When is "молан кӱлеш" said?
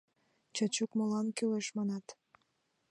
0.97-1.67